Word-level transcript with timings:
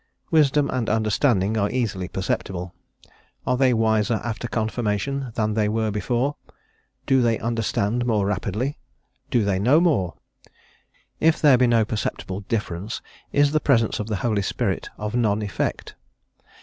Wisdom 0.31 0.67
and 0.71 0.89
understanding 0.89 1.57
are 1.57 1.69
easily 1.69 2.07
perceptible: 2.07 2.73
are 3.45 3.55
they 3.55 3.71
wiser 3.71 4.15
after 4.23 4.47
Confirmation 4.47 5.31
than 5.35 5.53
they 5.53 5.69
were 5.69 5.91
before? 5.91 6.37
do 7.05 7.21
they 7.21 7.37
understand 7.37 8.03
more 8.07 8.25
rapidly? 8.25 8.79
do 9.29 9.43
they 9.43 9.59
know 9.59 9.79
more? 9.79 10.15
if 11.19 11.39
there 11.39 11.55
be 11.55 11.67
no 11.67 11.85
perceptible 11.85 12.39
difference 12.39 12.99
is 13.31 13.51
the 13.51 13.59
presence 13.59 13.99
of 13.99 14.07
the 14.07 14.15
Holy 14.25 14.41
Spirit 14.41 14.89
of 14.97 15.13
none 15.13 15.43
effect? 15.43 15.93